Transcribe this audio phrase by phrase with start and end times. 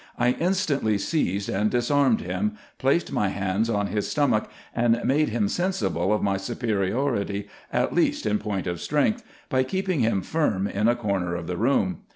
[0.17, 5.47] I instantly seized and disarmed him, placed my hands on his stomach, and made him
[5.47, 10.87] sensible of my superiority, at least in point of strength, by keeping him firm in
[10.87, 11.99] a corner of the room.